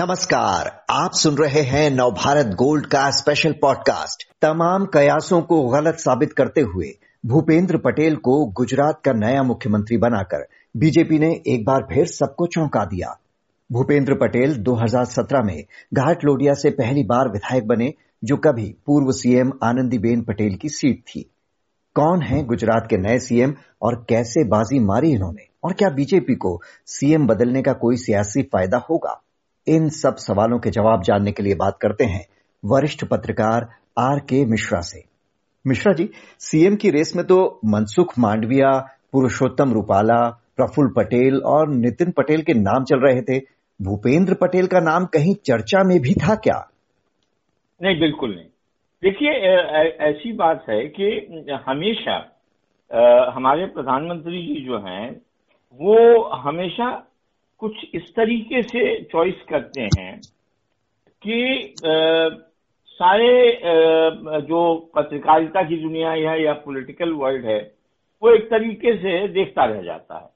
नमस्कार, 0.00 0.84
आप 0.90 1.10
सुन 1.12 1.34
रहे 1.34 1.60
हैं 1.60 1.90
नवभारत 1.90 2.46
गोल्ड 2.46 2.86
का 2.86 3.10
स्पेशल 3.10 3.52
पॉडकास्ट 3.52 4.28
तमाम 4.42 4.86
कयासों 4.86 5.42
को 5.42 5.68
गलत 5.68 5.94
साबित 5.94 6.32
करते 6.32 6.60
हुए 6.60 6.98
भूपेंद्र 7.26 7.78
पटेल 7.78 8.16
को 8.16 8.46
गुजरात 8.46 9.00
का 9.04 9.12
नया 9.12 9.42
मुख्यमंत्री 9.42 9.96
बनाकर 9.96 10.46
बीजेपी 10.76 11.18
ने 11.18 11.42
एक 11.46 11.64
बार 11.64 11.86
फिर 11.92 12.06
सबको 12.06 12.46
चौंका 12.46 12.84
दिया। 12.84 13.20
भूपेंद्र 13.72 14.14
पटेल 14.14 14.54
2017 14.54 15.42
में 15.42 15.64
घाट 15.94 16.24
लोडिया 16.24 16.54
से 16.54 16.70
पहली 16.70 17.04
बार 17.04 17.28
विधायक 17.28 17.66
बने, 17.66 17.94
जो 18.24 18.36
कभी 18.36 18.76
पूर्व 18.86 19.12
सीएम 19.12 19.52
आनंदीबेन 19.64 20.22
पटेल 20.22 20.54
की 20.54 20.68
सीट 20.68 21.00
थी। 21.00 21.30
कौन 21.94 22.22
है 22.22 22.44
गुजरात 22.44 22.86
के 22.90 22.96
नए 22.96 23.18
सीएम 23.18 23.54
और 23.82 24.06
कैसे 24.08 24.44
बाजी 24.44 24.78
मारी 24.78 25.10
इन्होंने? 25.10 25.46
और 25.64 25.72
क्या 25.72 25.90
बीजेपी 25.90 26.34
को 26.34 26.62
सीएम 26.86 27.26
बदलने 27.26 27.62
का 27.62 27.72
कोई 27.72 27.96
सियासी 27.96 28.42
फ़ायदा 28.42 28.78
होगा? 28.90 29.22
इन 29.68 29.88
सब 29.88 30.16
सवालों 30.16 30.58
के 30.58 30.70
जवाब 30.70 31.02
जानने 31.02 31.32
के 31.32 31.42
लिए 31.42 31.54
बात 31.54 31.78
करते 31.82 32.04
हैं 32.04 32.24
वरिष्ठ 32.64 33.04
पत्रकार 33.04 33.66
आर 33.98 34.18
के 34.18 34.44
मिश्रा 34.46 34.80
से। 34.80 35.02
मिश्रा 35.64 35.92
जी 35.92 36.08
सीएम 36.40 36.76
की 36.76 36.90
रेस 36.90 37.12
में 37.16 37.24
तो 37.26 37.38
मनसुख 37.64 38.12
मांडविया 38.18 38.70
पुरुषोत्तम 39.12 39.72
रूपाला 39.72 40.20
प्रफुल्ल 40.56 40.92
पटेल 40.96 41.40
और 41.46 41.68
नितिन 41.68 42.10
पटेल 42.10 42.42
के 42.42 42.54
नाम 42.54 42.84
चल 42.84 43.00
रहे 43.00 43.22
थे। 43.22 43.38
भूपेंद्र 43.80 44.34
पटेल 44.34 44.66
का 44.66 44.80
नाम 44.80 45.04
कहीं 45.04 45.34
चर्चा 45.46 45.82
में 45.84 45.98
भी 46.00 46.14
था 46.14 46.34
क्या? 46.34 46.58
नहीं 47.82 48.00
बिल्कुल 48.00 48.30
नहीं। 48.30 48.46
देखिए 49.02 49.30
ऐसी 50.08 50.32
बात 50.32 50.64
है 50.70 50.80
कि 50.90 51.06
हमेशा 51.66 52.16
आ, 52.90 53.30
हमारे 53.30 53.66
प्रधानमंत्री 53.66 54.38
जी 54.42 54.64
जो 54.66 54.78
हैं 54.78 55.10
वो 55.80 56.22
हमेशा 56.34 56.86
कुछ 57.62 57.84
इस 57.94 58.14
तरीके 58.16 58.62
से 58.62 59.00
चॉइस 59.12 59.42
करते 59.48 59.88
हैं 59.98 60.20
कि 61.22 61.38
आ, 61.64 62.28
सारे 62.90 63.52
आ, 63.52 64.38
जो 64.40 64.74
पत्रकारिता 64.94 65.62
की 65.62 65.76
दुनिया 65.76 66.10
है 66.10 66.42
या 66.42 66.52
पॉलिटिकल 66.64 67.12
वर्ल्ड 67.14 67.44
है 67.44 67.60
वो 68.22 68.30
एक 68.30 68.48
तरीके 68.50 68.96
से 68.96 69.26
देखता 69.28 69.64
रह 69.64 69.82
जाता 69.82 70.18
है। 70.18 70.28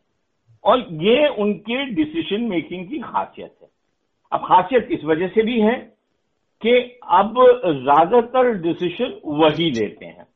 और 0.65 0.87
ये 1.03 1.29
उनके 1.29 1.85
डिसीज़न 1.95 2.43
मेकिंग 2.49 2.89
की 2.89 2.99
खासियत 2.99 3.55
है। 3.63 3.69
अब 4.33 4.41
खासियत 4.41 4.89
इस 4.93 5.05
वजह 5.05 5.29
से 5.29 5.43
भी 5.43 5.61
है 5.61 5.75
कि 6.63 6.77
अब 7.13 7.35
ज़्यादातर 7.83 8.53
डिसीज़न 8.63 9.21
वही 9.25 9.71
लेते 9.71 10.07
हैं। 10.07 10.27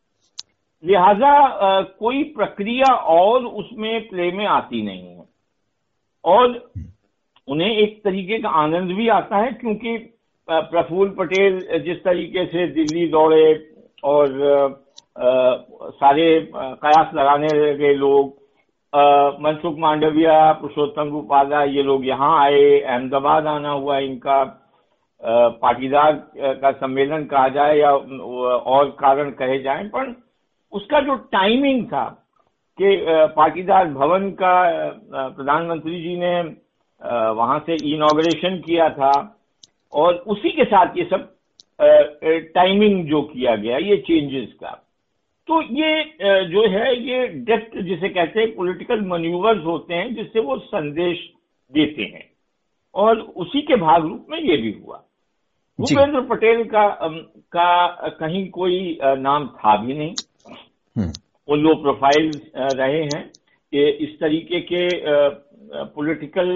लिहाजा 0.83 1.83
कोई 1.83 2.23
प्रक्रिया 2.33 2.95
और 2.95 3.45
उसमें 3.45 4.09
प्ले 4.09 4.31
में 4.33 4.47
आती 4.47 4.83
नहीं 4.83 5.16
और 6.27 6.55
उन्हें 7.49 7.71
एक 7.71 8.01
तरीके 8.05 8.39
का 8.39 8.49
आनंद 8.61 8.93
भी 8.93 9.09
आता 9.09 9.37
है 9.37 9.53
क्योंकि 9.53 9.97
प्रफुल्ल 10.49 11.11
पटेल 11.11 11.59
जिस 11.85 12.03
तरीके 12.05 12.45
से 12.47 12.67
दिल्ली 12.67 13.07
दौड़े 13.09 13.45
और 14.05 14.43
आ, 15.17 15.57
सारे 15.91 16.27
कयास 16.53 17.15
लगाने 17.15 17.49
लगे 17.49 17.95
लोग 17.95 18.35
मनसुख 19.43 19.79
मांडविया 19.79 20.53
पुरुषोत्तम 20.53 21.11
रूपाला 21.11 21.63
ये 21.65 21.83
लोग 21.83 22.07
यहाँ 22.07 22.31
आए 22.45 22.79
अहमदाबाद 22.81 23.47
आना 23.47 23.71
हुआ 23.71 23.99
इनका 23.99 24.43
पाटीदार 25.63 26.13
का 26.61 26.71
सम्मेलन 26.73 27.25
कहा 27.25 27.49
जाए 27.49 27.79
या 27.79 27.93
और 27.93 28.91
कारण 29.01 29.31
कहे 29.31 29.59
जाए 29.63 29.85
पर 29.89 30.15
उसका 30.73 31.01
जो 31.01 31.17
टाइमिंग 31.33 31.85
था 31.87 32.05
कि 32.81 32.97
पाटीदार 33.37 33.87
भवन 33.89 34.31
का 34.31 34.55
प्रधानमंत्री 35.29 36.01
जी 36.03 36.17
ने 36.17 36.41
वहाँ 37.31 37.59
से 37.67 37.77
इनॉग्रेशन 37.95 38.57
किया 38.67 38.89
था 38.91 39.13
और 39.93 40.15
उसी 40.15 40.51
के 40.51 40.65
साथ 40.65 40.97
ये 40.97 41.05
सब 41.05 41.35
टाइमिंग 42.55 43.07
जो 43.07 43.23
किया 43.23 43.57
गया 43.57 43.79
ये 43.79 43.97
चेंजेस 43.97 44.53
का। 44.61 44.71
तो 45.47 45.63
ये 45.63 46.05
जो 46.45 46.69
है 46.69 47.03
ये 47.03 47.27
डेप्थ 47.27 47.79
जिसे 47.79 48.09
कहते 48.09 48.41
हैं 48.41 48.55
पॉलिटिकल 48.55 49.01
मन्यूवर्स 49.01 49.65
होते 49.65 49.95
हैं 49.95 50.15
जिससे 50.15 50.41
वो 50.41 50.59
संदेश 50.59 51.19
देते 51.73 52.03
हैं। 52.03 52.31
और 52.95 53.19
उसी 53.19 53.63
के 53.63 53.77
भाग 53.77 54.03
रूप 54.03 54.27
में 54.31 54.39
ये 54.39 54.57
भी 54.57 54.73
हुआ। 54.87 55.03
भूपेंद्र 55.81 56.21
पटेल 56.21 56.65
का 56.65 56.89
का 57.53 57.87
कहीं 58.21 58.49
कोई 58.51 58.99
नाम 59.03 59.47
था 59.49 59.77
भी 59.77 59.95
नहीं। 59.95 60.15
हम्म। 60.99 61.13
वो 61.49 61.57
लो 61.57 61.75
प्रोफ़ाइल 61.83 62.31
रहे 62.57 63.03
हैं 63.05 63.23
कि 63.73 63.89
इस 64.05 64.19
तरीके 64.21 64.61
के 64.73 64.89
पॉलिटिकल 65.95 66.49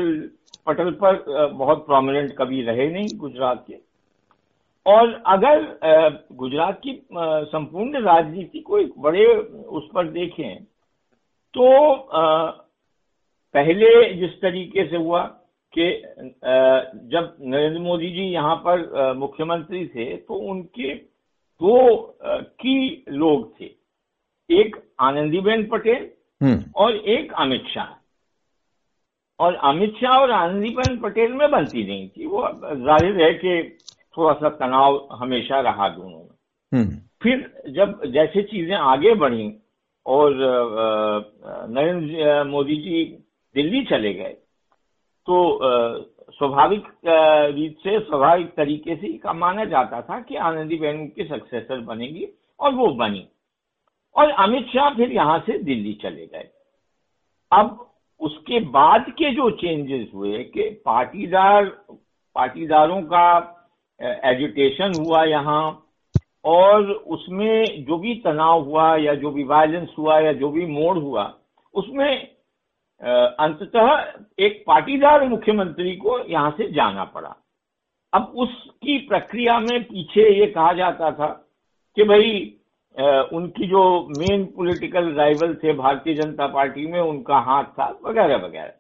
पटल 0.67 0.91
पर 1.03 1.25
बहुत 1.53 1.84
प्रोमिनेंट 1.87 2.33
कभी 2.39 2.62
रहे 2.62 2.89
नहीं 2.91 3.09
गुजरात 3.19 3.65
के। 3.69 3.77
और 4.87 5.12
अगर 5.27 5.62
गुजरात 6.33 6.81
की 6.84 6.93
संपूर्ण 7.12 8.03
राजनीति 8.03 8.61
को 8.61 8.79
एक 8.79 8.93
बड़े 8.99 9.27
उस 9.27 9.89
पर 9.95 10.09
देखें 10.11 10.62
तो 11.55 11.69
पहले 13.55 13.89
जिस 14.15 14.41
तरीके 14.43 14.87
से 14.89 14.97
हुआ 14.97 15.23
कि 15.75 15.91
जब 17.12 17.37
नरेंद्र 17.41 17.81
मोदी 17.81 18.11
जी 18.12 18.23
यहाँ 18.33 18.56
पर 18.67 19.12
मुख्यमंत्री 19.17 19.87
थे 19.87 20.17
तो 20.17 20.34
उनके 20.50 20.95
दो 20.95 21.77
की 22.25 23.05
लोग 23.09 23.53
थे। 23.61 23.71
एक 24.50 24.77
आनंदीबेन 25.00 25.66
पटेल 25.66 26.09
हम्म। 26.41 26.65
और 26.77 26.97
एक 26.97 27.33
अमित 27.33 27.66
शाह 27.69 27.94
और 29.38 29.55
अमित 29.65 29.94
शाह 29.94 30.19
और 30.19 30.31
आनंदीबेन 30.31 30.99
पटेल 31.00 31.33
में 31.33 31.50
बनती 31.50 31.87
नहीं 31.87 32.09
थी 32.09 32.27
वो 32.27 32.49
ज़ाहिर 32.62 33.22
है 33.22 33.33
कि 33.34 33.78
थोड़ा 34.16 34.33
सा 34.34 34.49
तनाव 34.56 35.06
हमेशा 35.12 35.61
रहा 35.61 35.88
दोनों 35.88 36.19
में 36.19 36.28
हम्म। 36.72 36.97
फिर 37.22 37.65
जब 37.69 38.00
जैसे 38.12 38.43
चीज़ें 38.43 38.77
आगे 38.77 39.15
बढ़ी 39.15 39.53
और 40.06 40.34
नरेंद्र 41.71 42.44
मोदी 42.44 42.77
जी 42.77 43.05
दिल्ली 43.55 43.84
चले 43.84 44.12
गए 44.15 44.37
तो 45.27 45.59
स्वाभाविक 46.31 46.87
रीत 47.55 47.77
से 47.78 47.99
स्वाभाविक 48.00 48.55
तरीके 48.56 48.97
से 48.97 49.32
माना 49.34 49.65
जाता 49.65 50.00
था 50.00 50.21
कि 50.21 50.37
आनंदीबेन 50.44 51.06
की 51.06 51.25
सक्सेसर 51.25 51.81
बनेगी 51.81 52.28
और 52.61 52.75
वो 52.75 52.87
बनी 52.94 53.27
और 54.20 54.31
अमित 54.41 54.66
शाह 54.69 54.91
फिर 54.94 55.12
यहाँ 55.12 55.38
से 55.41 55.58
दिल्ली 55.60 55.92
चले 56.03 56.26
गए। 56.26 56.48
अब 57.53 57.86
उसके 58.20 58.60
बाद 58.70 59.10
के 59.10 59.31
जो 59.34 59.50
चेंजेस 59.50 60.08
हुए 60.14 60.42
कि 60.44 60.69
पाटीदार, 60.84 61.64
पाटीदारों 62.36 63.00
का 63.03 63.56
एजुटेशन 64.00 64.92
हुआ 64.98 65.25
यहाँ 65.25 65.86
और 66.44 66.91
उसमें 66.91 67.84
जो 67.84 67.97
भी 67.98 68.14
तनाव 68.25 68.62
हुआ 68.64 68.94
या 68.97 69.14
जो 69.14 69.31
भी 69.31 69.44
वायलेंस 69.44 69.88
हुआ 69.98 70.19
या 70.20 70.32
जो 70.32 70.48
भी 70.50 70.66
मोड़ 70.66 70.98
हुआ, 70.98 71.25
उसमें 71.75 72.28
अंततः 73.00 73.88
एक 74.38 74.62
पाटीदार 74.66 75.26
मुख्यमंत्री 75.28 75.97
को 75.97 76.19
यहाँ 76.28 76.50
से 76.50 76.70
जाना 76.72 77.04
पड़ा। 77.06 77.34
अब 78.12 78.32
उसकी 78.37 78.98
प्रक्रिया 79.08 79.58
में 79.60 79.82
पीछे 79.84 80.28
ये 80.31 80.47
कहा 80.47 80.72
जाता 80.72 81.10
था 81.10 81.26
कि 81.97 82.04
भाई 82.04 82.32
उनकी 83.33 83.67
जो 83.67 83.83
मेन 84.19 84.45
पॉलिटिकल 84.56 85.12
राइवल 85.15 85.55
थे 85.55 85.73
भारतीय 85.73 86.15
जनता 86.15 86.47
पार्टी 86.47 86.87
में, 86.87 86.99
उनका 87.01 87.39
हाथ 87.41 87.65
था, 87.65 87.89
वगैरह 88.05 88.37
वगैरह। 88.37 88.73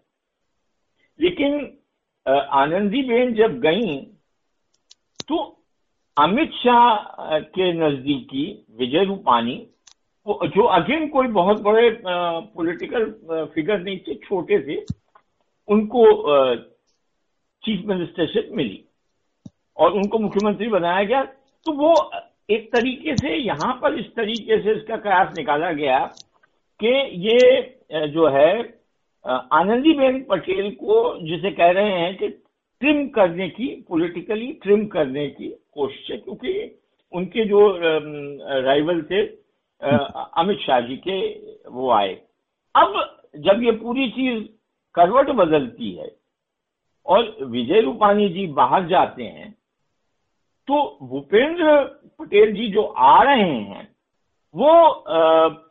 लेकिन 1.20 1.76
आनंदीबेन 2.26 3.34
जब 3.34 3.58
गई 3.60 3.96
तो 5.28 5.36
अमित 6.16 6.52
शाह 6.54 7.38
के 7.40 7.72
नजदीकी, 7.74 8.44
विजय 8.78 9.04
रूपानी 9.04 9.56
जो 10.26 10.64
अगेन 10.64 11.08
कोई 11.08 11.26
बहुत 11.28 11.60
बड़े 11.62 11.90
पॉलिटिकल 12.06 13.04
फिगर 13.54 13.80
नहीं 13.80 13.98
थे, 13.98 14.14
छोटे 14.16 14.58
थे, 14.60 14.76
उनको 15.68 16.04
चीफ 17.64 17.86
मिनिस्टरशिप 17.86 18.50
मिली। 18.52 18.84
और 19.76 19.92
उनको 19.92 20.18
मुख्यमंत्री 20.18 20.68
बनाया 20.68 21.04
गया 21.04 21.22
तो 21.66 21.72
वो 21.72 21.94
एक 22.50 22.70
तरीके 22.72 23.14
से, 23.16 23.36
यहाँ 23.36 23.72
पर 23.82 23.98
इस 23.98 24.06
तरीके 24.16 24.60
से 24.62 24.72
इसका 24.72 24.96
कयास 24.98 25.36
निकाला 25.36 25.72
गया 25.72 25.98
कि 26.80 26.92
ये 27.28 28.08
जो 28.08 28.28
है 28.28 28.52
आनंदीबेन 29.24 30.22
पटेल 30.30 30.70
को 30.74 30.96
जिसे 31.22 31.50
कह 31.52 31.70
रहे 31.70 31.98
हैं 31.98 32.16
कि 32.16 32.28
ट्रिम 32.28 33.06
करने 33.14 33.48
की 33.50 33.66
पॉलिटिकली 33.88 34.52
ट्रिम 34.62 34.86
करने 34.86 35.26
की 35.28 35.48
कोशिश 35.74 36.10
है, 36.10 36.16
क्योंकि 36.16 36.76
उनके 37.12 37.44
जो 37.44 37.60
राइवल 38.60 39.02
थे 39.02 39.22
अमित 39.82 40.58
शाह 40.60 40.80
जी 40.80 40.96
के, 40.98 41.18
वो 41.68 41.90
आए। 41.90 42.14
अब 42.74 42.94
जब 43.38 43.62
ये 43.62 43.70
पूरी 43.72 44.08
चीज़ 44.10 44.42
करवट 44.94 45.30
बदलती 45.36 45.90
है 45.92 46.10
और 47.06 47.36
विजय 47.42 47.80
रूपानी 47.80 48.28
जी 48.28 48.46
बाहर 48.54 48.86
जाते 48.88 49.24
हैं 49.24 49.54
तो 50.70 50.98
भूपेंद्र 51.02 51.82
पटेल 52.18 52.52
जी 52.52 52.66
जो 52.68 52.82
आ 52.82 53.22
रहे 53.22 53.42
हैं 53.42 53.88
वो 54.54 54.70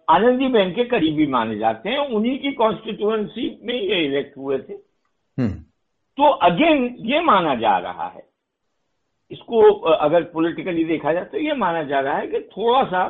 आनंदी 0.09 0.47
बहन 0.47 0.71
के 0.71 0.83
करीबी 0.83 1.27
माने 1.27 1.57
जाते 1.57 1.89
हैं। 1.89 1.97
उन्हीं 1.97 2.37
की 2.39 2.51
कॉन्स्टिट्यूएंसी 2.51 3.47
में 3.63 3.73
ये 3.73 4.03
इलेक्ट 4.05 4.37
हुए 4.37 4.57
थे। 4.59 4.73
हम्म। 4.73 5.49
तो 6.17 6.29
अगेन 6.47 6.83
ये 6.99 7.21
माना 7.21 7.55
जा 7.55 7.77
रहा 7.77 8.07
है। 8.07 8.27
इसको 9.31 9.61
अगर 9.85 10.23
पॉलिटिकली 10.23 10.83
देखा 10.85 11.13
जाए 11.13 11.25
तो 11.25 11.37
ये 11.37 11.53
माना 11.53 11.83
जा 11.83 11.99
रहा 11.99 12.17
है 12.17 12.27
कि 12.27 12.39
थोड़ा 12.51 12.83
सा 12.83 13.05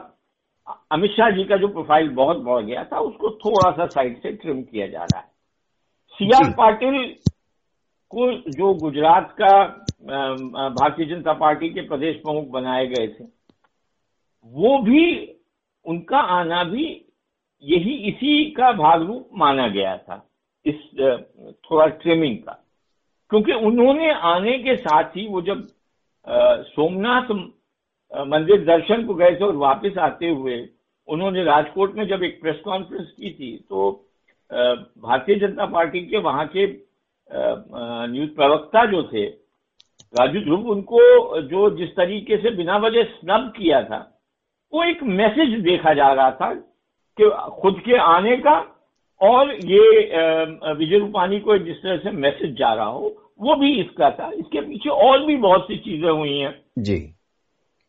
अमित 0.91 1.11
शाह 1.11 1.29
जी 1.31 1.43
का 1.43 1.57
जो 1.57 1.67
प्रोफ़ाइल 1.67 2.09
बहुत 2.15 2.37
बढ़ 2.37 2.63
गया 2.63 2.83
था 2.83 2.99
उसको 3.01 3.29
थोड़ा 3.45 3.71
सा 3.71 3.85
साइड 3.87 4.21
से 4.21 4.31
ट्रिम 4.33 4.61
किया 4.63 4.87
जा 4.87 5.03
रहा 5.03 5.19
है। 5.19 5.27
सी 6.13 6.31
आर 6.35 6.53
पाटिल 6.57 7.15
को 8.11 8.31
जो 8.51 8.73
गुजरात 8.73 9.35
का 9.41 9.85
भारतीय 10.01 11.05
जनता 11.05 11.33
पार्टी 11.33 11.69
के 11.69 11.81
प्रदेश 11.81 12.15
प्रमुख 12.15 12.47
बनाए 12.47 12.85
गए 12.87 13.07
थे। 13.09 13.23
वो 14.45 14.77
भी, 14.81 15.35
उनका 15.85 16.19
आना 16.19 16.63
भी 16.63 16.85
यही 17.63 17.93
इसी 18.09 18.49
का 18.51 18.71
भागरूप 18.71 19.29
माना 19.33 19.67
गया 19.67 19.97
था, 19.97 20.25
इस 20.65 20.75
थोड़ा 21.63 21.85
ट्रिमिंग 21.85 22.37
का। 22.37 22.51
क्योंकि 23.31 23.53
उन्होंने 23.53 24.11
आने 24.11 24.57
के 24.59 24.75
साथ 24.77 25.15
ही 25.15 25.27
वो 25.27 25.41
जब 25.41 25.67
सोमनाथ 26.65 27.31
मंदिर 28.11 28.63
दर्शन 28.65 29.05
को 29.05 29.13
गए 29.13 29.35
थे 29.35 29.45
और 29.45 29.55
वापस 29.55 29.97
आते 29.97 30.29
हुए, 30.29 30.67
उन्होंने 31.07 31.43
राजकोट 31.43 31.95
में 31.95 32.05
जब 32.07 32.23
एक 32.23 32.41
प्रेस 32.41 32.59
कॉन्फ्रेंस 32.65 33.11
की 33.11 33.31
थी 33.31 33.55
तो 33.69 33.91
भारतीय 34.51 35.35
जनता 35.35 35.65
पार्टी 35.65 36.05
के 36.05 36.17
वहाँ 36.17 36.45
के 36.47 36.65
न्यूज़ 38.07 38.29
प्रवक्ता 38.31 38.85
जो 38.85 39.03
थे 39.03 39.27
राजू 40.13 40.39
ध्रुव 40.39 40.69
उनको 40.69 40.99
जो 41.41 41.69
जिस 41.77 41.89
तरीके 41.89 42.37
से 42.37 42.51
बिना 42.51 42.77
वजह 42.77 43.03
स्नब 43.03 43.51
किया 43.57 43.81
था 43.83 43.99
वो 44.73 44.83
एक 44.83 45.03
मैसेज 45.03 45.59
देखा 45.59 45.93
जा 45.93 46.11
रहा 46.13 46.31
था 46.31 46.53
कि 47.17 47.29
खुद 47.61 47.79
के 47.85 47.97
आने 47.97 48.35
का 48.37 48.57
और 49.21 49.53
ये 49.53 49.79
विजय 50.73 50.97
रूपानी 50.97 51.39
को 51.39 51.57
जिस 51.57 51.81
तरह 51.83 51.97
से 51.97 52.11
मैसेज 52.11 52.57
जा 52.57 52.73
रहा 52.73 52.85
हो 52.85 53.15
वो 53.41 53.55
भी 53.55 53.71
इसका 53.81 54.09
था। 54.11 54.31
इसके 54.31 54.61
पीछे 54.61 54.89
और 54.89 55.25
भी 55.25 55.35
बहुत 55.37 55.63
सी 55.63 55.77
चीज़ें 55.77 56.09
हुई 56.09 56.37
हैं। 56.37 56.53
जी। 56.79 56.95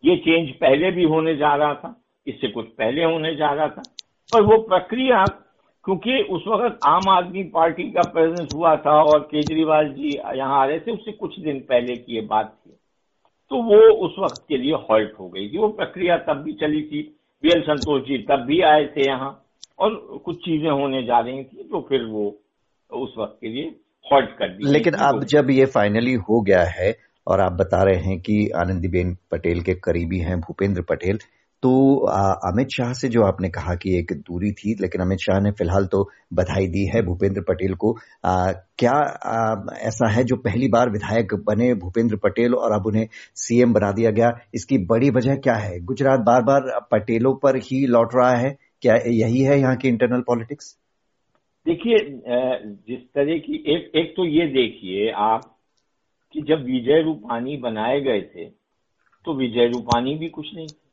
ये 0.05 0.17
चेंज 0.17 0.51
पहले 0.51 0.91
भी 0.91 1.05
होने 1.05 1.35
जा 1.37 1.55
रहा 1.55 1.75
था 1.75 1.95
इससे 2.27 2.49
कुछ 2.49 2.67
पहले 2.69 3.05
होने 3.05 3.35
जा 3.35 3.53
रहा 3.53 3.69
था 3.69 3.83
पर 4.33 4.43
वो 4.43 4.59
प्रक्रिया 4.59 5.25
क्योंकि 5.91 6.23
उस 6.31 6.45
वक्त 6.49 6.79
आम 6.87 7.09
आदमी 7.09 7.43
पार्टी 7.55 7.83
का 7.91 8.03
प्रेजेंस 8.11 8.53
हुआ 8.55 8.75
था 8.77 8.93
और 9.03 9.21
केजरीवाल 9.31 9.89
जी 9.93 10.11
यहाँ 10.39 10.61
आ 10.61 10.65
रहे 10.65 10.79
थे 10.81 10.93
उससे 10.93 11.13
कुछ 11.13 11.39
दिन 11.41 11.59
पहले 11.61 11.97
की 11.97 12.15
ये 12.15 12.21
बात 12.21 12.53
थी। 12.57 12.71
तो 13.51 13.63
वो 13.63 13.79
उस 14.07 14.15
वक्त 14.19 14.45
के 14.49 14.57
लिए 14.57 14.75
हॉल्ट 14.91 15.19
हो 15.21 15.29
गई 15.29 15.49
थी। 15.49 15.59
वो 15.59 15.69
प्रक्रिया 15.69 16.17
तब 16.19 16.43
भी 16.43 16.53
चली 16.53 16.83
थी। 16.83 17.03
बी 17.45 17.49
एल 17.49 17.63
संतोष 17.63 18.03
जी 18.03 18.19
तब 18.31 18.45
भी 18.47 18.61
आए 18.61 18.85
थे 18.87 19.07
यहाँ 19.07 19.33
और 19.79 19.97
कुछ 20.25 20.37
चीज़ें 20.37 20.71
होने 20.71 21.03
जा 21.03 21.21
रही 21.21 21.43
थी 21.45 21.69
तो 21.73 21.81
फिर 21.89 22.05
वो 22.05 22.25
उस 22.91 23.15
वक्त 23.19 23.39
के 23.41 23.49
लिए 23.49 23.75
हॉल्ट 24.13 24.31
कर 24.39 24.49
दी 24.49 24.73
लेकिन 24.73 24.95
अब 25.09 25.25
जब 25.25 25.51
ये 25.51 25.67
फाइनली 25.75 26.15
हो 26.29 26.41
गया 26.41 26.63
है 26.71 26.95
और 27.27 27.41
आप 27.41 27.53
बता 27.53 27.83
रहे 27.83 28.03
हैं 28.05 28.21
कि 28.21 28.39
आनंदीबेन 28.57 29.17
पटेल 29.31 29.63
के 29.63 29.75
करीबी 29.75 30.19
हैं 30.19 30.41
भूपेंद्र 30.41 30.83
पटेल 30.83 31.19
तो 31.63 31.97
अमित 32.49 32.69
शाह 32.69 32.93
से 32.93 33.09
जो 33.09 33.23
आपने 33.23 33.49
कहा 33.49 33.75
कि 33.75 33.99
एक 33.99 34.13
दूरी 34.13 34.53
थी 34.53 34.75
लेकिन 34.81 35.03
अमित 35.03 35.19
शाह 35.19 35.41
ने 35.41 35.51
फ़िलहाल 35.51 35.87
तो 35.87 36.03
बधाई 36.33 36.67
दी 36.67 36.85
है 36.95 37.03
भूपेंद्र 37.03 37.41
पटेल 37.41 37.75
को। 37.75 37.93
आ, 38.25 38.53
क्या 38.79 38.93
आ, 38.93 39.77
ऐसा 39.79 40.11
है 40.11 40.25
जो 40.25 40.37
पहली 40.37 40.69
बार 40.69 40.91
विधायक 40.91 41.35
बने 41.35 41.75
भूपेंद्र 41.75 42.17
पटेल 42.17 42.55
और 42.55 42.73
अब 42.73 42.87
उन्हें 42.87 43.07
सीएम 43.35 43.73
बना 43.73 43.93
दिया 43.93 44.11
गया? 44.11 44.31
इसकी 44.55 44.79
बड़ी 44.79 45.11
वजह 45.11 45.37
क्या 45.37 45.55
है? 45.55 45.81
गुजरात 45.81 46.21
बार 46.21 46.43
बार 46.43 46.89
पटेलों 46.91 47.35
पर 47.35 47.57
ही 47.57 47.87
लौट 47.87 48.11
रहा 48.15 48.35
है। 48.37 48.57
क्या 48.83 48.95
यही 48.95 49.41
है 49.41 49.59
यहाँ 49.61 49.77
की 49.77 49.89
इंटरनल 49.89 50.21
पॉलिटिक्स 50.21 50.77
देखिए 51.67 51.97
जिस 52.89 53.01
तरह 53.15 53.39
की 53.39 53.65
एक 53.67 53.91
एक 53.95 54.15
तो 54.17 54.25
ये 54.25 54.47
देखिए 54.47 55.11
आप 55.11 55.57
कि 56.33 56.41
जब 56.41 56.65
विजय 56.65 57.03
रूपानी 57.03 57.57
बनाए 57.57 58.01
गए 58.01 58.21
थे 58.21 58.45
तो 59.25 59.35
विजय 59.35 59.67
रूपानी 59.67 60.15
भी 60.15 60.29
कुछ 60.29 60.47
नहीं 60.55 60.67
हम्म। 60.67 60.90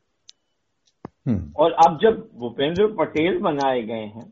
और 1.29 1.71
अब 1.85 1.97
जब 2.01 2.19
भूपेंद्र 2.35 2.88
पटेल 2.95 3.38
बनाए 3.39 3.81
गए 3.83 4.06
हैं 4.06 4.31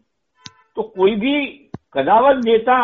तो 0.78 0.84
कोई 0.84 1.16
भी 1.16 1.46
कदावर 1.94 2.38
नेता 2.38 2.78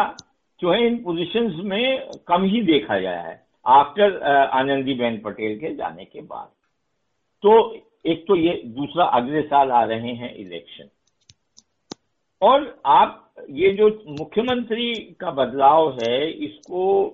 जो 0.60 0.72
है 0.72 0.86
इन 0.88 0.98
पोजीशंस 1.04 1.54
में 1.66 2.10
कम 2.28 2.44
ही 2.44 2.62
देखा 2.64 2.98
गया 3.00 3.22
है 3.22 3.40
आफ्टर 3.66 4.22
आनंदीबेन 4.54 5.20
पटेल 5.20 5.58
के 5.60 5.74
जाने 5.76 6.06
के 6.06 6.22
बाद। 6.22 6.50
तो 7.44 7.52
एक 8.06 8.26
तो 8.28 8.36
ये 8.36 8.54
दूसरा 8.68 9.06
अगले 9.18 9.42
साल 9.44 9.72
आ 9.72 9.84
रहे 9.84 10.14
हैं 10.14 10.34
इलेक्शन 10.36 10.90
और 12.42 12.82
आप, 12.86 13.34
ये 13.50 13.72
जो 13.74 13.88
मुख्यमंत्री 14.10 14.94
का 15.20 15.32
बदलाव 15.32 15.92
है, 15.94 16.32
इसको 16.32 17.14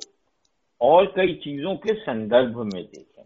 और 0.82 1.06
कई 1.16 1.34
चीज़ों 1.44 1.76
के 1.76 1.94
संदर्भ 1.94 2.58
में 2.64 2.84
देखें 2.84 3.17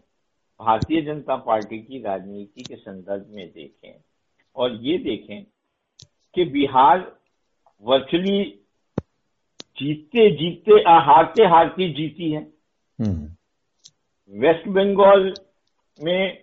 भारतीय 0.62 1.00
जनता 1.02 1.36
पार्टी 1.42 1.78
की 1.80 2.02
राजनीति 2.02 2.62
के 2.62 2.76
संदर्भ 2.76 3.26
में 3.30 3.46
देखें 3.48 3.94
और 4.56 4.74
ये 4.82 4.98
देखें 5.00 5.42
कि 6.36 6.44
बिहार 6.50 7.00
वर्चुअली 7.84 8.42
जीतते 9.78 10.30
जीतते 10.36 10.80
हारते 11.02 11.44
हारती 11.46 11.92
जीती 11.94 12.30
है 12.30 12.42
हम्म। 12.98 14.40
वेस्ट 14.40 14.68
बंगाल 14.68 15.32
में 15.98 16.38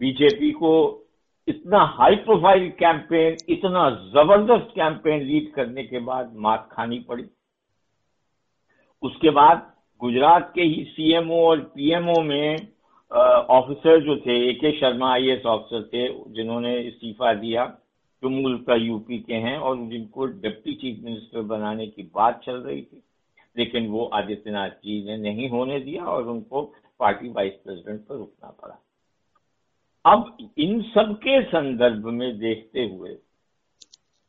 बीजेपी 0.00 0.50
को 0.52 0.72
इतना 1.48 1.82
हाई 1.94 2.16
प्रोफ़ाइल 2.20 2.68
कैंपेन 2.78 3.36
इतना 3.48 3.88
ज़बरदस्त 4.12 4.72
कैंपेन 4.74 5.22
लीड 5.22 5.52
करने 5.54 5.84
के 5.84 5.98
बाद 6.02 6.32
मात 6.38 6.68
खानी 6.72 6.98
पड़ी 7.08 7.24
उसके 9.02 9.30
बाद 9.32 9.72
गुजरात 10.00 10.50
के 10.54 10.62
ही 10.64 10.84
सीएमओ 10.86 11.40
और 11.42 11.60
पीएमओ 11.74 12.20
में 12.22 12.56
ऑफिसर 13.12 14.00
जो 14.00 14.16
थे 14.16 14.36
ए 14.50 14.52
के 14.52 14.72
शर्मा 14.72 15.12
आईएएस 15.12 15.44
ऑफिसर 15.46 15.82
थे, 15.82 16.08
जिन्होंने 16.32 16.78
इस्तीफा 16.80 17.32
दिया, 17.34 17.64
जो 18.22 18.28
मूल 18.28 18.56
का 18.58 18.74
यूपी 18.74 19.18
के 19.18 19.34
हैं 19.34 19.56
और 19.58 19.76
जिनको 19.88 20.26
डिप्टी 20.26 20.74
चीफ 20.74 21.04
मिनिस्टर 21.04 21.42
बनाने 21.42 21.86
की 21.86 22.02
बात 22.14 22.40
चल 22.44 22.56
रही 22.56 22.82
थी। 22.82 23.02
लेकिन 23.56 23.86
वो 23.86 24.04
आदित्यनाथ 24.04 24.70
जी 24.84 25.04
ने 25.04 25.16
नहीं 25.16 25.48
होने 25.48 25.80
दिया 25.80 26.04
और 26.04 26.28
उनको 26.28 26.62
पार्टी 27.00 27.28
वाइस 27.28 27.52
प्रेसिडेंट 27.54 28.00
पर 28.06 28.14
रुकना 28.14 28.50
पड़ा। 28.62 28.78
अब 30.04 30.36
इन 30.58 30.82
सब 30.82 31.16
के 31.18 31.42
संदर्भ 31.42 32.06
में 32.06 32.38
देखते 32.38 32.84
हुए, 32.84 33.16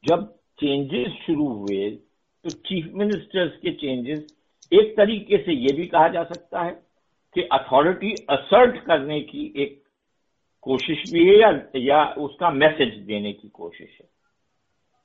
जब 0.03 0.25
चेंजेस 0.59 1.11
शुरू 1.25 1.47
हुए 1.47 1.89
तो 1.89 2.49
चीफ 2.49 2.91
मिनिस्टर्स 2.93 3.59
के 3.61 3.71
चेंजेस 3.71 4.25
एक 4.71 4.95
तरीके 4.97 5.37
से 5.37 5.53
ये 5.53 5.73
भी 5.73 5.85
कहा 5.87 6.07
जा 6.07 6.23
सकता 6.23 6.61
है 6.61 6.86
कि 7.35 7.41
अथॉरिटी 7.41 8.11
असर्ट 8.29 8.77
करने 8.77 9.19
की 9.19 9.53
एक 9.57 9.83
कोशिश 10.61 11.11
भी 11.13 11.27
है 11.29 11.39
या 11.41 11.49
या 11.75 12.03
उसका 12.17 12.49
मैसेज 12.49 12.93
देने 13.07 13.31
की 13.33 13.47
कोशिश 13.47 13.87
है? 14.01 14.07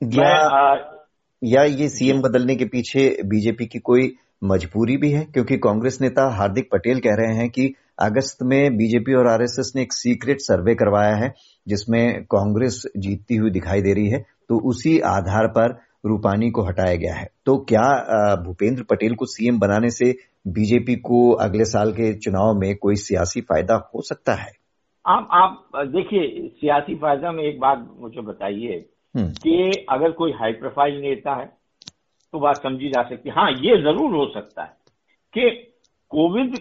या, 0.01 0.29
आ, 0.29 0.75
या 1.43 1.63
ये 1.63 1.89
सीएम 1.89 2.21
बदलने 2.21 2.55
के 2.55 2.65
पीछे 2.65 3.17
बीजेपी 3.25 3.65
की 3.65 3.79
कोई 3.79 4.15
मजबूरी 4.43 4.97
भी 4.97 5.11
है? 5.11 5.23
क्योंकि 5.23 5.57
कांग्रेस 5.57 5.97
नेता 6.01 6.35
हार्दिक 6.35 6.69
पटेल 6.71 6.99
कह 6.99 7.15
रहे 7.19 7.35
हैं 7.35 7.49
कि 7.49 7.73
अगस्त 7.99 8.37
में 8.43 8.77
बीजेपी 8.77 9.13
और 9.13 9.27
आरएसएस 9.27 9.71
ने 9.75 9.81
एक 9.81 9.93
सीक्रेट 9.93 10.37
सर्वे 10.39 10.75
करवाया 10.75 11.15
है 11.15 11.33
जिसमें 11.67 12.23
कांग्रेस 12.23 12.83
जीतती 12.97 13.35
हुई 13.35 13.51
दिखाई 13.51 13.81
दे 13.81 13.93
रही 13.93 14.09
है 14.09 14.25
तो 14.49 14.69
उसी 14.69 14.99
आधार 14.99 15.47
पर 15.47 15.79
रूपानी 16.05 16.49
को 16.51 16.63
हटाया 16.63 16.95
गया 16.95 17.13
है। 17.15 17.27
तो 17.45 17.57
क्या 17.57 18.35
भूपेंद्र 18.35 18.83
पटेल 18.83 19.15
को 19.15 19.25
सीएम 19.25 19.59
बनाने 19.59 19.89
से 19.89 20.13
बीजेपी 20.45 20.95
को 21.01 21.29
अगले 21.41 21.65
साल 21.65 21.91
के 21.91 22.13
चुनाव 22.15 22.53
में 22.53 22.75
कोई 22.77 22.95
सियासी 22.97 23.41
फ़ायदा 23.41 23.75
हो 23.93 24.01
सकता 24.01 24.33
है 24.33 24.51
आप 25.05 25.27
आप 25.33 25.85
देखिए 25.87 26.47
सियासी 26.51 26.95
फ़ायदा 26.95 27.31
में 27.31 27.43
एक 27.43 27.59
बात 27.59 27.87
मुझे 27.99 28.21
बताइए 28.21 28.85
हम्म। 29.15 29.31
कि 29.33 29.85
अगर 29.89 30.11
कोई 30.11 30.31
हाई 30.31 30.53
प्रोफ़ाइल 30.53 30.99
नेता 31.01 31.35
है 31.35 31.45
तो 32.33 32.39
बात 32.39 32.61
समझी 32.63 32.89
जा 32.89 33.03
सकती 33.09 33.29
है 33.29 33.35
हाँ 33.35 33.51
ये 33.53 33.77
ज़रूर 33.81 34.15
हो 34.15 34.25
सकता 34.33 34.63
है 34.63 34.77
कि 35.33 35.49
कोविड 36.11 36.57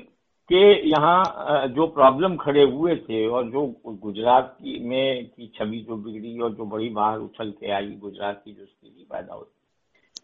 के 0.50 0.64
यहाँ 0.88 1.66
जो 1.68 1.86
प्रॉब्लम 1.88 2.36
खड़े 2.36 2.62
हुए 2.62 2.96
थे 2.98 3.26
और 3.28 3.50
जो 3.50 3.66
गुजरात 3.86 4.56
की 4.58 4.78
में 4.88 5.26
की 5.26 5.52
छवि 5.56 5.78
जो 5.88 5.96
बिगड़ी 5.98 6.38
और 6.38 6.52
जो 6.52 6.64
बड़ी 6.66 6.88
बाहर 6.90 7.18
उछल 7.18 7.50
के 7.50 7.70
आई 7.72 7.90
गुजरात 8.02 8.42
की 8.44 8.52
जो 8.52 8.64
स्थिति 8.64 9.06
पैदा 9.10 9.34
हुई 9.34 9.46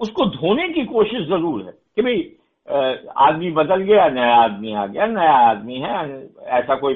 उसको 0.01 0.27
धोने 0.31 0.69
की 0.69 0.85
कोशिश 0.87 1.27
ज़रूर 1.29 1.65
है 1.65 1.73
कि 1.97 2.03
भाई 2.03 2.21
आदमी 2.69 3.51
बदल 3.51 3.83
गया 3.83 4.09
नया 4.11 4.35
आदमी 4.37 4.73
आ 4.73 4.87
गया 4.87 5.07
नया 5.07 5.37
आदमी 5.41 5.79
है। 5.79 5.93
ऐसा 6.59 6.75
कोई 6.75 6.95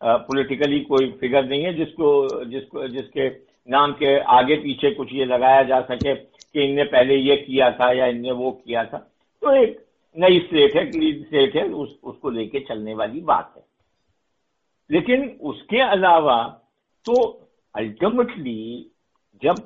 पॉलिटिकली 0.00 0.80
कोई 0.80 1.10
फिगर 1.20 1.44
नहीं 1.44 1.62
है 1.62 1.72
जिसको 1.74 2.44
जिसको 2.44 2.86
जिसके 2.88 3.28
नाम 3.68 3.92
के 3.92 4.18
आगे 4.32 4.56
पीछे 4.56 4.90
कुछ 4.90 5.12
ये 5.12 5.24
लगाया 5.24 5.62
जा 5.62 5.80
सके 5.82 6.14
कि 6.14 6.64
इनने 6.64 6.84
पहले 6.84 7.16
ये 7.16 7.36
किया 7.36 7.70
था 7.70 7.90
या 7.92 8.06
इनने 8.06 8.32
वो 8.32 8.50
किया 8.50 8.84
था। 8.84 8.98
तो 9.42 9.54
एक 9.54 9.84
नई 10.16 10.38
स्टेट 10.40 10.76
है 10.76 10.84
क्लीन 10.86 11.22
स्टेट 11.22 11.56
है 11.56 11.64
उस, 11.64 11.98
उसको 12.04 12.30
लेके 12.30 12.60
चलने 12.60 12.94
वाली 12.94 13.20
बात 13.20 13.52
है। 13.56 13.64
लेकिन 14.90 15.28
उसके 15.42 15.80
अलावा 15.80 16.42
तो 17.06 17.22
अल्टीमेटली 17.74 18.90
जब 19.42 19.56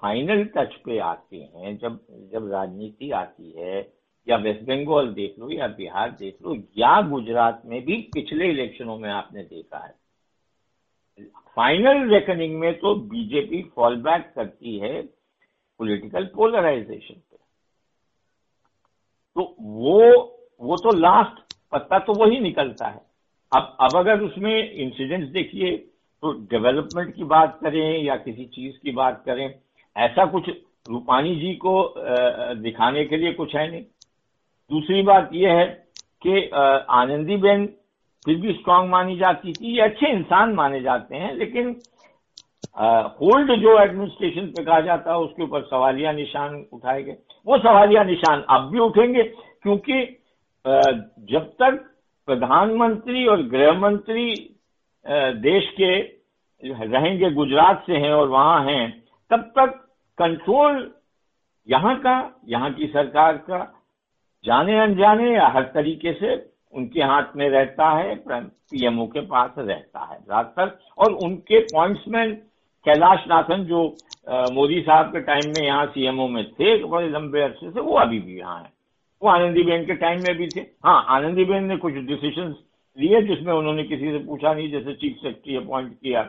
फाइनल 0.00 0.44
टच 0.56 0.74
पे 0.84 0.98
आते 0.98 1.36
हैं 1.36 1.76
जब 1.78 1.98
जब 2.32 2.50
राजनीति 2.52 3.10
आती 3.10 3.50
है 3.58 3.80
या 4.28 4.36
वेस्ट 4.36 4.62
बंगाल 4.62 5.08
देख 5.14 5.34
लो 5.38 5.50
या 5.50 5.66
बिहार 5.68 6.10
देख 6.10 6.36
लो 6.42 6.54
या 6.78 7.00
गुजरात 7.02 7.62
में 7.66 7.80
भी 7.84 7.96
पिछले 8.14 8.48
इलेक्शनों 8.50 8.98
में 8.98 9.08
आपने 9.10 9.42
देखा 9.42 9.78
है। 9.78 9.94
फाइनल 11.56 12.08
रेकनिंग 12.10 12.58
में 12.60 12.72
तो 12.78 12.94
बीजेपी 12.94 13.62
फॉल 13.76 13.96
बैक 14.02 14.32
करती 14.36 14.78
है 14.78 15.00
पॉलिटिकल 15.80 16.24
पोलराइजेशन 16.34 17.14
पे। 17.14 17.36
तो 19.36 19.54
वो 19.58 20.34
वो 20.60 20.76
तो 20.76 20.96
लास्ट 20.96 21.54
पत्ता 21.72 21.98
तो 21.98 22.14
वही 22.14 22.38
निकलता 22.40 22.86
है। 22.86 23.00
अब 23.52 23.76
अब 23.80 23.96
अगर 23.96 24.20
उसमें 24.20 24.72
इंसिडेंट्स 24.72 25.28
देखिए 25.32 25.76
तो 26.22 26.32
डेवलपमेंट 26.50 27.14
की 27.14 27.24
बात 27.24 27.58
करें 27.62 28.02
या 28.04 28.16
किसी 28.16 28.44
चीज़ 28.46 28.76
की 28.76 28.90
बात 28.92 29.22
करें, 29.26 29.54
ऐसा 29.96 30.24
कुछ 30.26 30.48
रूपानी 30.88 31.34
जी 31.36 31.54
को 31.56 31.94
दिखाने 32.56 33.04
के 33.04 33.16
लिए 33.16 33.32
कुछ 33.32 33.54
है 33.56 33.70
नहीं। 33.70 33.84
दूसरी 34.70 35.02
बात 35.02 35.30
यह 35.34 35.52
है 35.52 35.66
कि 36.22 36.48
आनंदीबेन 36.92 37.66
फिर 38.24 38.36
भी 38.36 38.52
स्ट्रांग 38.52 38.88
मानी 38.90 39.16
जाती 39.18 39.52
थी, 39.52 39.74
ये 39.74 39.80
अच्छे 39.82 40.06
इंसान 40.08 40.52
माने 40.54 40.80
जाते 40.80 41.16
हैं, 41.16 41.32
लेकिन 41.34 41.76
होल्ड 43.20 43.52
जो 43.60 43.78
एडमिनिस्ट्रेशन 43.80 44.46
पे 44.48 44.64
कहा 44.64 44.80
जाता 44.80 45.12
है, 45.12 45.18
उसके 45.18 45.42
ऊपर 45.42 45.62
सवालिया 45.62 46.12
निशान 46.12 46.54
उठाए 46.72 47.02
गए। 47.02 47.16
वो 47.46 47.58
सवालिया 47.58 48.02
निशान 48.04 48.42
अब 48.50 48.70
भी 48.70 48.78
उठेंगे, 48.78 49.22
क्योंकि 49.22 50.02
जब 50.64 51.48
तक 51.62 51.84
प्रधानमंत्री 52.28 53.26
और 53.26 53.42
गृह 53.48 53.78
मंत्री 53.80 54.32
देश 55.40 55.70
के 55.76 55.96
रहेंगे, 56.62 57.30
गुजरात 57.30 57.84
से 57.86 57.96
हैं 57.96 58.12
और 58.12 58.28
वहाँ 58.28 58.64
हैं, 58.64 59.02
तब 59.30 59.50
तक 59.58 59.74
कंट्रोल 60.18 60.90
यहाँ 61.68 61.96
का, 61.96 62.40
यहाँ 62.46 62.72
की 62.72 62.86
सरकार 62.88 63.36
का 63.40 63.58
जाने 64.44 64.78
अनजाने 64.80 65.32
या 65.34 65.46
हर 65.48 65.62
तरीके 65.74 66.12
से 66.14 66.34
उनके 66.74 67.02
हाथ 67.02 67.36
में 67.36 67.48
रहता 67.50 67.90
है 67.90 68.14
पीएमओ 68.26 69.06
के 69.08 69.20
पास 69.26 69.54
रहता 69.58 70.04
है 70.04 70.18
ज़्यादातर। 70.18 70.78
और 70.98 71.12
उनके 71.24 71.60
पॉइंट्समैन 71.66 72.34
कैलाश 72.86 73.24
नाथन 73.28 73.64
जो 73.64 73.82
मोदी 74.52 74.80
साहब 74.82 75.06
के 75.12 75.20
टाइम 75.22 75.52
में 75.52 75.64
यहाँ 75.64 75.86
सीएमओ 75.86 76.26
में 76.28 76.44
थे, 76.46 76.84
बड़े 76.84 77.08
लंबे 77.08 77.40
अरसे 77.42 77.70
से, 77.70 77.80
वो 77.80 77.94
अभी 77.98 78.18
भी 78.20 78.38
यहाँ 78.38 78.58
है। 78.58 78.72
वो 79.22 79.28
आनंदीबेन 79.30 79.84
के 79.86 79.94
टाइम 79.96 80.22
में 80.22 80.36
भी 80.36 80.48
थे। 80.48 80.60
हाँ 80.84 81.04
आनंदीबेन 81.10 81.64
ने 81.64 81.76
कुछ 81.78 81.94
डिसीज़न 81.94 82.54
लिए 82.98 83.22
जिसमें 83.24 83.52
उन्होंने 83.52 83.84
किसी 83.84 84.10
से 84.12 84.18
पूछा 84.26 84.52
नहीं, 84.54 84.70
जैसे 84.70 84.92
चीफ 84.94 85.16
सेक्रेटरी 85.16 85.56
अपॉइंट 85.56 85.92
किया 85.92 86.22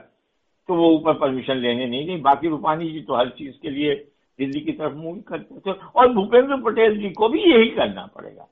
तो 0.69 0.75
वो 0.75 0.89
ऊपर 0.91 1.13
परमिशन 1.19 1.57
लेने 1.57 1.85
नहीं 1.87 2.07
गई। 2.07 2.17
बाकी 2.21 2.47
रूपानी 2.49 2.91
जी 2.91 3.01
तो 3.01 3.15
हर 3.15 3.29
चीज़ 3.37 3.53
के 3.61 3.69
लिए 3.69 3.93
दिल्ली 4.39 4.59
की 4.61 4.71
तरफ़ 4.71 4.93
मूव 4.93 5.15
करते 5.27 5.59
थे 5.59 5.75
और 5.95 6.13
भूपेंद्र 6.13 6.57
पटेल 6.61 6.97
जी 6.99 7.09
को 7.09 7.29
भी 7.29 7.39
यही 7.41 7.69
करना 7.69 8.05
पड़ेगा। 8.15 8.47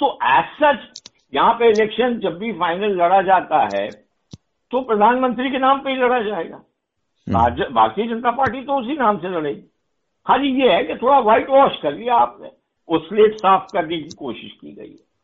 तो 0.00 0.18
एज 0.24 0.44
सच 0.62 1.10
यहाँ 1.34 1.54
पे 1.54 1.68
इलेक्शन 1.68 2.18
जब 2.18 2.38
भी 2.38 2.52
फाइनल 2.52 2.96
लड़ा 2.96 3.20
जाता 3.22 3.68
है 3.74 3.88
तो 4.70 4.80
प्रधानमंत्री 4.80 5.50
के 5.50 5.58
नाम 5.58 5.80
पे 5.80 5.90
ही 5.90 5.96
लड़ा 5.96 6.20
जाएगा। 6.22 6.60
हम्म। 7.28 7.74
भारतीय 7.74 8.06
जनता 8.06 8.30
पार्टी 8.30 8.60
तो 8.62 8.80
उसी 8.80 8.96
नाम 8.96 9.18
से 9.18 9.28
लड़ेगी। 9.28 9.60
खाली 10.26 10.48
ये 10.62 10.72
है 10.72 10.84
कि 10.84 10.94
थोड़ा 10.94 11.18
व्हाइट 11.20 11.50
वॉश 11.50 11.76
कर 11.82 11.92
लिया 11.92 12.14
आपने। 12.14 12.48
वो 12.88 12.98
स्लेट 12.98 13.34
साफ़ 13.34 13.64
करने 13.72 13.96
की 13.96 14.14
कोशिश 14.18 14.52
की 14.60 14.72
गई 14.72 14.90
है। 14.90 15.14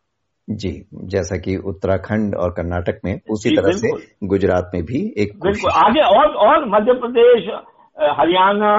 जी 0.51 0.71
जैसा 0.95 1.37
कि 1.37 1.57
उत्तराखंड 1.57 2.35
और 2.35 2.51
कर्नाटक 2.51 3.01
में 3.05 3.21
उसी 3.31 3.51
तरह 3.51 3.73
से 3.73 3.89
गुजरात 4.27 4.71
में 4.75 4.83
भी 4.85 5.03
एक 5.19 5.39
बिल्कुल। 5.41 5.71
आगे 5.71 6.01
और 6.01 6.35
और 6.47 6.69
मध्य 6.69 6.93
प्रदेश 6.95 7.49
हरियाणा 8.19 8.73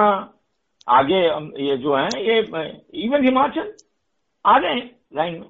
आगे 0.89 1.27
ये 1.63 1.77
जो 1.77 1.95
है 1.95 2.05
ये 2.05 2.39
इवन 3.03 3.25
हिमाचल 3.25 3.73
आ 4.45 4.59
गए 4.59 4.95
लाइन 5.15 5.33
में। 5.33 5.47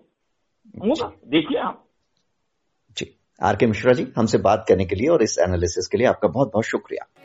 होगा 0.88 1.12
देखिए 1.28 1.58
आप। 1.58 1.86
जी। 2.98 3.16
आर 3.44 3.56
के 3.56 3.66
मिश्रा 3.66 3.94
जी 3.94 4.08
हमसे 4.18 4.38
बात 4.38 4.66
करने 4.68 4.86
के 4.86 4.96
लिए 4.96 5.08
और 5.08 5.24
इस 5.24 5.40
एनालिसिस 5.40 5.88
के 5.88 5.98
लिए 5.98 6.08
आपका 6.08 6.28
बहुत 6.28 6.52
बहुत 6.54 6.66
शुक्रिया। 6.66 7.21